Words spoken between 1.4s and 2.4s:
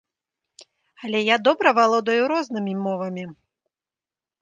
добра валодаю